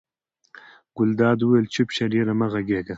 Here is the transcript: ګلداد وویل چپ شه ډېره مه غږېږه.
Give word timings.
ګلداد 0.97 1.39
وویل 1.41 1.65
چپ 1.73 1.89
شه 1.95 2.05
ډېره 2.13 2.33
مه 2.39 2.47
غږېږه. 2.51 2.89